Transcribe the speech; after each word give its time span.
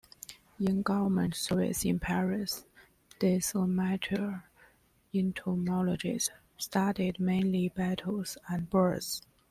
In 0.59 0.81
government 0.81 1.35
service 1.35 1.85
in 1.85 1.99
Paris, 1.99 2.65
this 3.19 3.55
amateur 3.55 4.39
entomologist 5.13 6.31
studied 6.57 7.19
mainly 7.19 7.69
beetles 7.69 8.35
and 8.49 8.67
birds. 8.67 9.21